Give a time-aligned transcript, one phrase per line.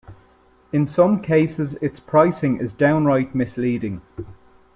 [0.73, 4.01] In some cases, its pricing is downright misleading.